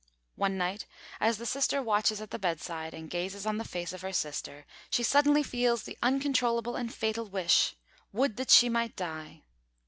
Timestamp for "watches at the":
1.83-2.39